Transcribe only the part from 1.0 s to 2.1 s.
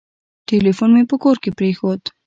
په کور کي پرېښود.